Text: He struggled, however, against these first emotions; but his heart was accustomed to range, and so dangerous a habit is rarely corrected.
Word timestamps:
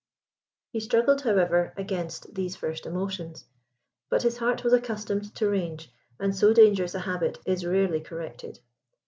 He 0.71 0.79
struggled, 0.79 1.21
however, 1.21 1.75
against 1.77 2.33
these 2.33 2.55
first 2.55 2.87
emotions; 2.87 3.45
but 4.09 4.23
his 4.23 4.37
heart 4.37 4.63
was 4.63 4.73
accustomed 4.73 5.35
to 5.35 5.47
range, 5.47 5.93
and 6.19 6.35
so 6.35 6.53
dangerous 6.55 6.95
a 6.95 7.01
habit 7.01 7.37
is 7.45 7.67
rarely 7.67 8.01
corrected. 8.01 8.61